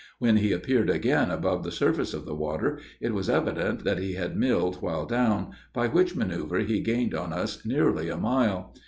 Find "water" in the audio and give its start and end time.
2.33-2.79